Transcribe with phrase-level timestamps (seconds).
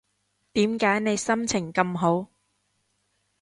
[0.53, 2.31] 點解你心情咁好